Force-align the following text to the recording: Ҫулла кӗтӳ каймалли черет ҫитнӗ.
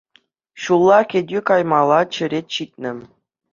Ҫулла 0.63 0.97
кӗтӳ 1.11 1.39
каймалли 1.51 2.01
черет 2.19 2.47
ҫитнӗ. 2.59 2.91